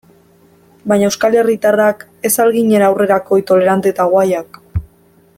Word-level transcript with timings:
Baina 0.91 1.09
euskal 1.09 1.35
herritarrak 1.41 2.01
ez 2.29 2.33
al 2.45 2.53
ginen 2.55 2.85
aurrerakoi, 2.87 3.39
tolerante 3.53 3.93
eta 3.95 4.09
guayak? 4.15 4.59